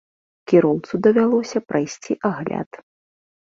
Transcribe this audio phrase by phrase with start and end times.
[0.51, 2.69] Кіроўцу давялося прайсці агляд.